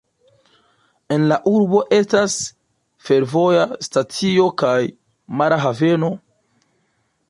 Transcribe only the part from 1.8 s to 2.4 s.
estas